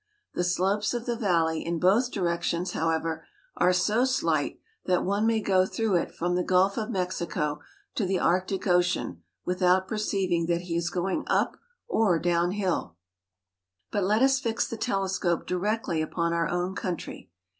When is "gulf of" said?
6.43-6.89